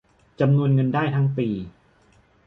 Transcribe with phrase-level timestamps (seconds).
[0.39, 1.47] จำนวนเงินได้ทั้งปี